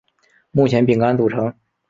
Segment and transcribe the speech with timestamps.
[0.49, 1.53] 目前饼干组成。